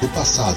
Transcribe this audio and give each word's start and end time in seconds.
do 0.00 0.08
passado, 0.08 0.56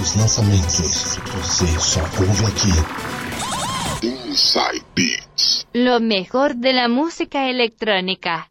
os 0.00 0.14
lançamentos. 0.14 1.18
Você 1.34 1.66
só 1.80 2.00
ouve 2.00 2.44
aqui. 2.46 4.06
Inside 4.06 4.84
Beats. 4.94 5.66
Lo 5.74 6.00
mejor 6.00 6.54
de 6.54 6.72
la 6.72 6.88
música 6.88 7.48
electrónica. 7.48 8.46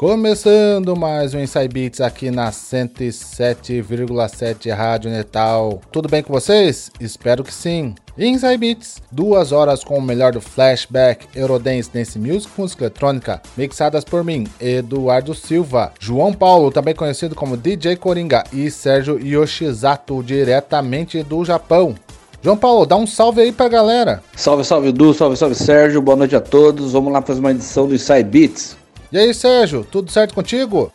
Começando 0.00 0.96
mais 0.96 1.34
um 1.34 1.40
Inside 1.40 1.68
Beats 1.68 2.00
aqui 2.00 2.30
na 2.30 2.50
107,7 2.50 4.74
Rádio 4.74 5.10
Netal. 5.10 5.82
Tudo 5.92 6.08
bem 6.08 6.22
com 6.22 6.32
vocês? 6.32 6.90
Espero 6.98 7.44
que 7.44 7.52
sim. 7.52 7.94
Inside 8.16 8.56
Beats, 8.56 8.96
duas 9.12 9.52
horas 9.52 9.84
com 9.84 9.98
o 9.98 10.02
melhor 10.02 10.32
do 10.32 10.40
flashback, 10.40 11.26
Eurodance 11.34 11.90
Dance 11.92 12.18
Music, 12.18 12.50
música 12.56 12.84
eletrônica, 12.84 13.42
mixadas 13.58 14.02
por 14.02 14.24
mim, 14.24 14.46
Eduardo 14.58 15.34
Silva, 15.34 15.92
João 16.00 16.32
Paulo, 16.32 16.70
também 16.70 16.94
conhecido 16.94 17.34
como 17.34 17.54
DJ 17.54 17.96
Coringa, 17.96 18.44
e 18.54 18.70
Sérgio 18.70 19.20
Yoshizato, 19.22 20.22
diretamente 20.22 21.22
do 21.22 21.44
Japão. 21.44 21.94
João 22.42 22.56
Paulo, 22.56 22.86
dá 22.86 22.96
um 22.96 23.06
salve 23.06 23.42
aí 23.42 23.52
pra 23.52 23.68
galera. 23.68 24.22
Salve, 24.34 24.64
salve, 24.64 24.92
Du, 24.92 25.12
salve, 25.12 25.36
salve, 25.36 25.54
Sérgio, 25.54 26.00
boa 26.00 26.16
noite 26.16 26.34
a 26.34 26.40
todos. 26.40 26.92
Vamos 26.92 27.12
lá 27.12 27.20
fazer 27.20 27.40
uma 27.40 27.50
edição 27.50 27.86
do 27.86 27.94
Inside 27.94 28.24
Beats. 28.24 28.79
E 29.12 29.18
aí, 29.18 29.34
Sérgio, 29.34 29.84
tudo 29.84 30.10
certo 30.10 30.34
contigo? 30.34 30.90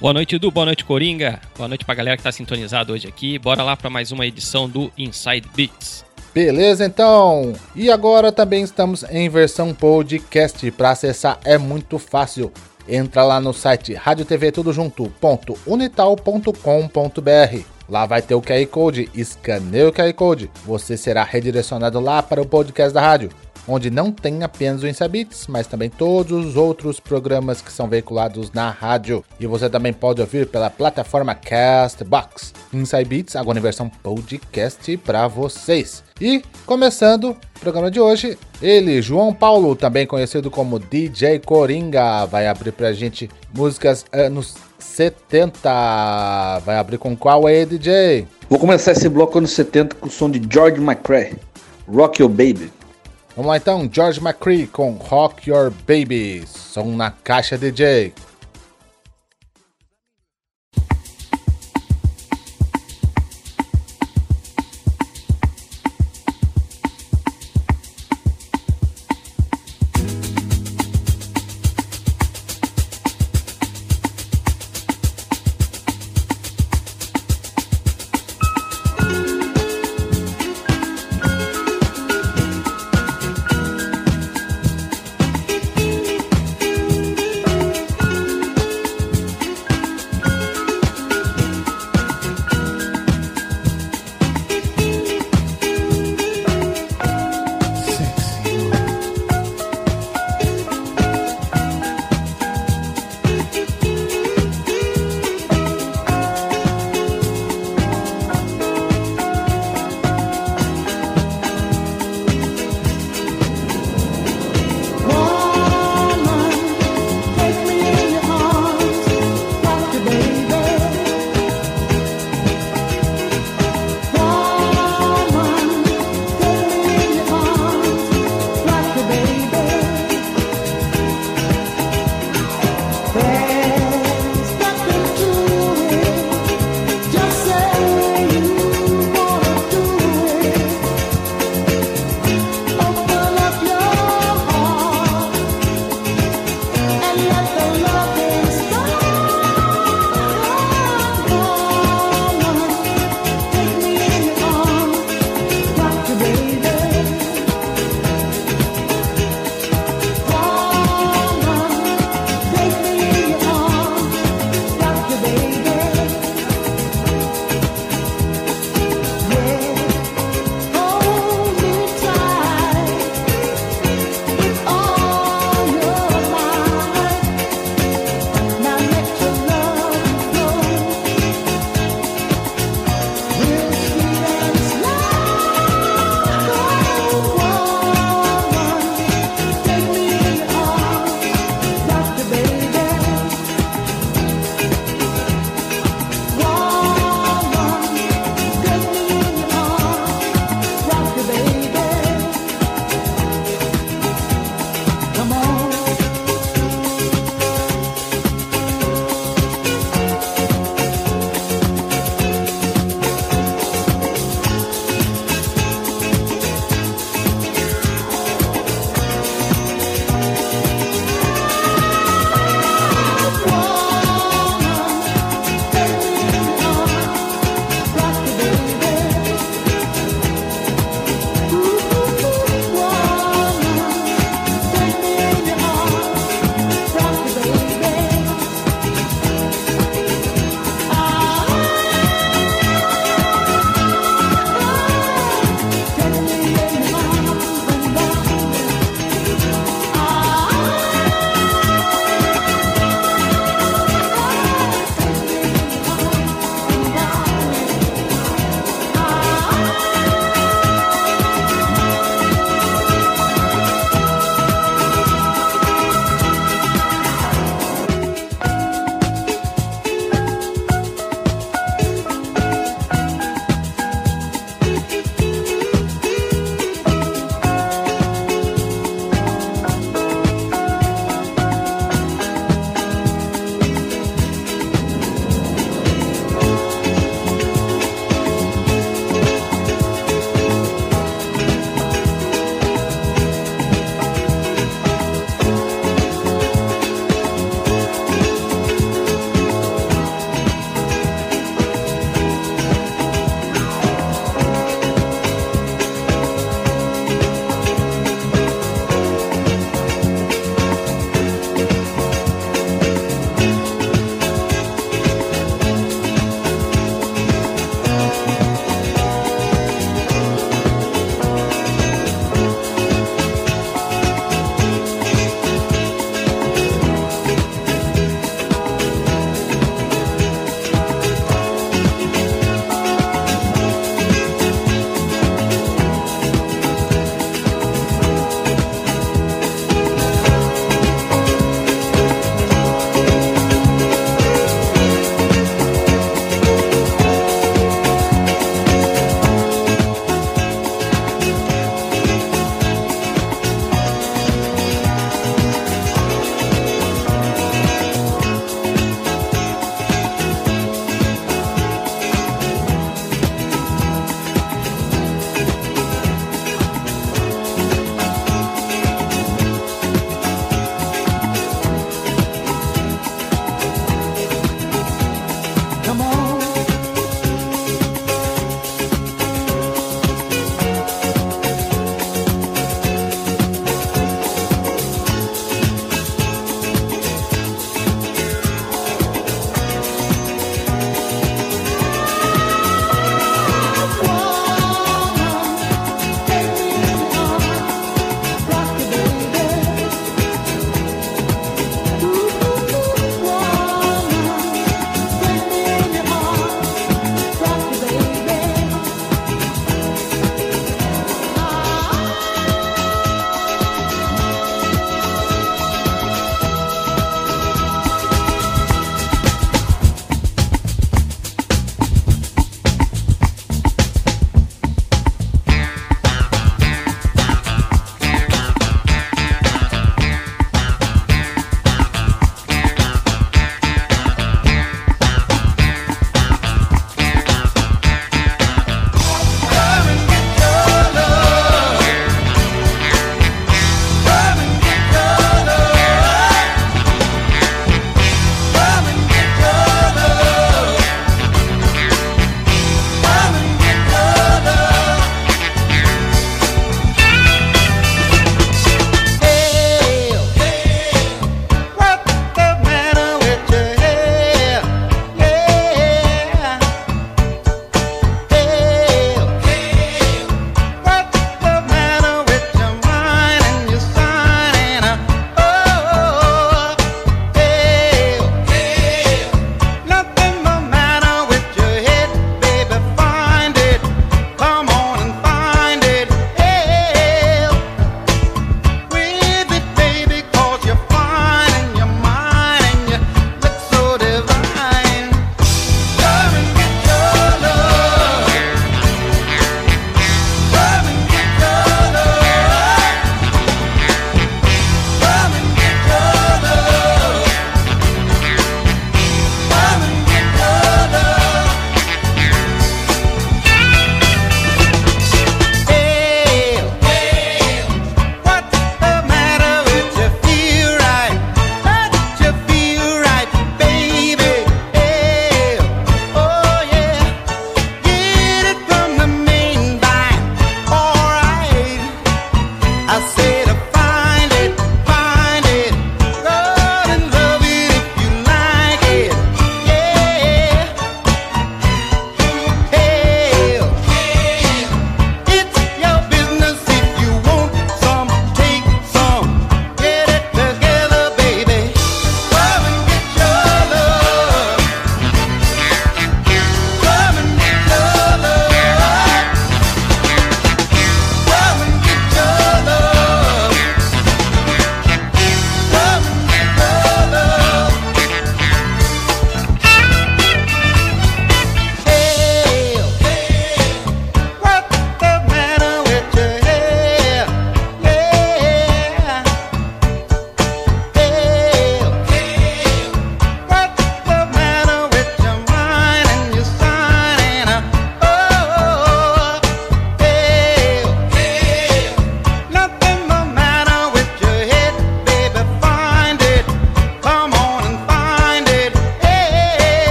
Boa 0.00 0.14
noite, 0.14 0.36
Edu. 0.36 0.50
Boa 0.50 0.64
noite, 0.64 0.86
Coringa. 0.86 1.38
Boa 1.54 1.68
noite 1.68 1.84
pra 1.84 1.94
galera 1.94 2.16
que 2.16 2.22
tá 2.22 2.32
sintonizado 2.32 2.94
hoje 2.94 3.06
aqui. 3.06 3.38
Bora 3.38 3.62
lá 3.62 3.76
para 3.76 3.90
mais 3.90 4.10
uma 4.10 4.24
edição 4.24 4.66
do 4.66 4.90
Inside 4.96 5.46
Beats. 5.54 6.02
Beleza, 6.32 6.86
então. 6.86 7.52
E 7.76 7.90
agora 7.90 8.32
também 8.32 8.62
estamos 8.62 9.04
em 9.10 9.28
versão 9.28 9.74
podcast. 9.74 10.70
Para 10.70 10.92
acessar 10.92 11.38
é 11.44 11.58
muito 11.58 11.98
fácil. 11.98 12.50
Entra 12.88 13.22
lá 13.22 13.38
no 13.38 13.52
site 13.52 13.92
Rádio 13.92 14.24
TV 14.24 14.50
Tudo 14.50 14.72
Junto.unital.com.br. 14.72 17.64
Lá 17.86 18.06
vai 18.06 18.22
ter 18.22 18.34
o 18.34 18.40
QR 18.40 18.66
Code. 18.70 19.10
Escaneie 19.14 19.84
o 19.84 19.92
QR 19.92 20.14
Code. 20.14 20.50
Você 20.64 20.96
será 20.96 21.22
redirecionado 21.22 22.00
lá 22.00 22.22
para 22.22 22.40
o 22.40 22.46
podcast 22.46 22.94
da 22.94 23.02
rádio 23.02 23.28
onde 23.66 23.90
não 23.90 24.12
tem 24.12 24.42
apenas 24.42 24.82
o 24.82 24.88
Insabits, 24.88 25.46
mas 25.46 25.66
também 25.66 25.88
todos 25.88 26.46
os 26.46 26.56
outros 26.56 27.00
programas 27.00 27.60
que 27.60 27.72
são 27.72 27.88
veiculados 27.88 28.52
na 28.52 28.70
rádio. 28.70 29.24
E 29.38 29.46
você 29.46 29.68
também 29.68 29.92
pode 29.92 30.20
ouvir 30.20 30.46
pela 30.46 30.70
plataforma 30.70 31.34
Castbox. 31.34 32.52
Inside 32.72 33.04
Beats, 33.04 33.36
agora 33.36 33.58
em 33.58 33.62
versão 33.62 33.88
podcast 33.88 34.96
para 34.98 35.26
vocês. 35.28 36.02
E 36.20 36.42
começando 36.66 37.30
o 37.30 37.60
programa 37.60 37.90
de 37.90 38.00
hoje, 38.00 38.38
ele, 38.60 39.00
João 39.00 39.32
Paulo, 39.32 39.74
também 39.74 40.06
conhecido 40.06 40.50
como 40.50 40.78
DJ 40.78 41.38
Coringa, 41.38 42.26
vai 42.26 42.46
abrir 42.46 42.72
pra 42.72 42.92
gente 42.92 43.30
músicas 43.54 44.04
anos 44.12 44.54
70. 44.78 46.58
Vai 46.64 46.76
abrir 46.76 46.98
com 46.98 47.16
qual 47.16 47.46
aí, 47.46 47.64
DJ? 47.64 48.26
Vou 48.48 48.58
começar 48.58 48.92
esse 48.92 49.08
bloco 49.08 49.38
anos 49.38 49.52
70 49.52 49.96
com 49.96 50.08
o 50.08 50.10
som 50.10 50.30
de 50.30 50.42
George 50.52 50.80
McCrae, 50.80 51.36
Rock 51.88 52.20
Your 52.20 52.30
Baby. 52.30 52.79
Vamos 53.36 53.48
lá 53.48 53.56
então, 53.56 53.88
George 53.90 54.20
McCree 54.20 54.66
com 54.66 54.92
Rock 54.92 55.48
Your 55.48 55.70
Baby, 55.86 56.44
som 56.46 56.96
na 56.96 57.10
caixa 57.10 57.56
DJ. 57.56 58.12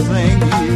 Thing, 0.00 0.71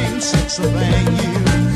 train 0.00 0.20
sits 0.20 0.58
a 0.58 0.62
you. 0.62 1.69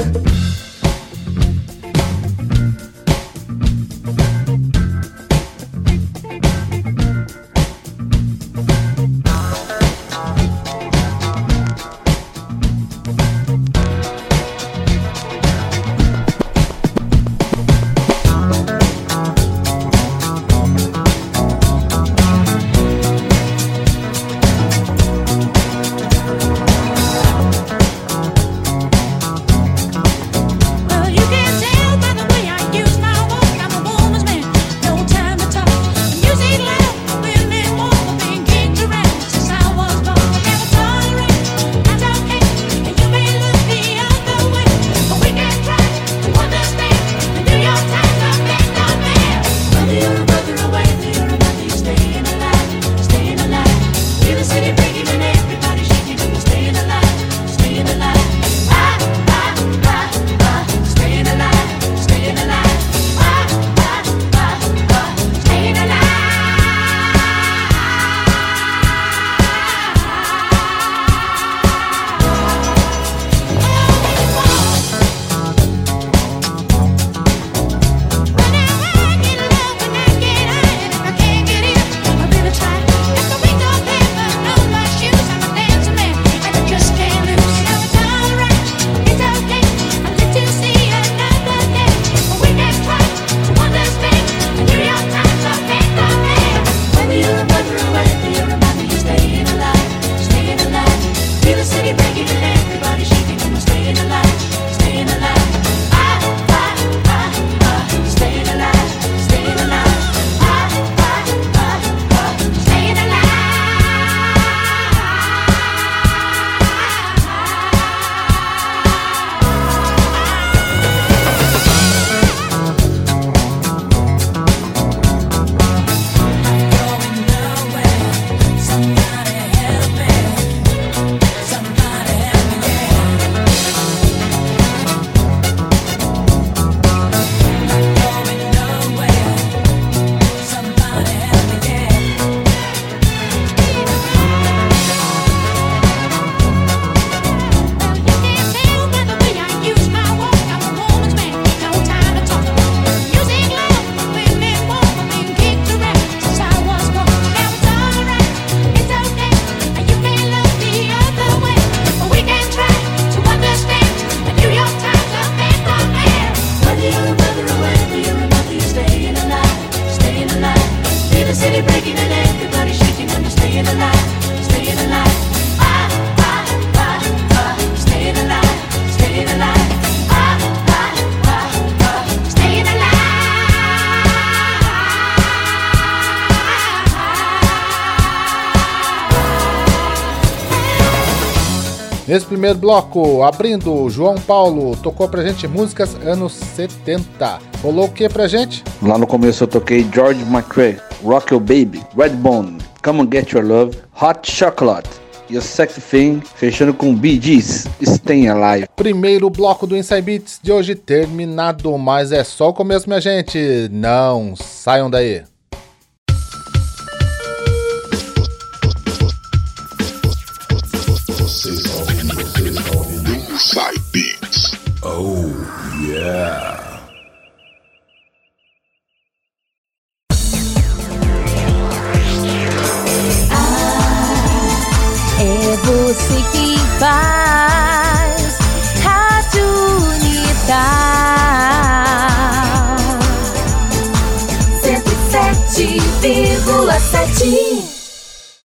Nesse 192.15 192.27
primeiro 192.27 192.57
bloco, 192.57 193.25
abrindo, 193.25 193.91
João 193.91 194.15
Paulo 194.15 194.77
tocou 194.77 195.09
pra 195.09 195.25
gente 195.25 195.49
músicas 195.49 195.97
anos 195.97 196.33
70. 196.33 197.41
Rolou 197.61 197.87
o 197.87 197.91
que 197.91 198.09
pra 198.09 198.29
gente? 198.29 198.63
Lá 198.81 198.97
no 198.97 199.05
começo 199.05 199.43
eu 199.43 199.49
toquei 199.49 199.85
George 199.93 200.23
McRae, 200.23 200.79
Rock 201.03 201.35
Your 201.35 201.43
Baby, 201.43 201.85
Redbone, 201.99 202.59
Come 202.85 203.01
and 203.01 203.09
Get 203.13 203.33
Your 203.33 203.45
Love, 203.45 203.77
Hot 204.01 204.31
Chocolate 204.31 204.89
e 205.29 205.37
o 205.37 205.43
Sexy 205.43 205.81
Thing, 205.81 206.23
fechando 206.37 206.73
com 206.73 206.95
Bee 206.95 207.21
Gees, 207.21 207.67
Stay 207.83 208.29
Alive. 208.29 208.69
Primeiro 208.77 209.29
bloco 209.29 209.67
do 209.67 209.77
Inside 209.77 210.03
Beats 210.03 210.39
de 210.41 210.53
hoje 210.53 210.77
terminado, 210.77 211.77
mas 211.77 212.13
é 212.13 212.23
só 212.23 212.51
o 212.51 212.55
começo, 212.55 212.89
minha 212.89 213.01
gente. 213.01 213.69
Não 213.73 214.37
saiam 214.37 214.89
daí. 214.89 215.25